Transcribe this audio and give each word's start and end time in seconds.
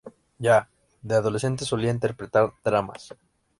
Ya, 0.39 0.67
de 1.03 1.13
adolescente, 1.13 1.63
solía 1.63 1.91
interpretar 1.91 2.51
dramas. 2.63 3.13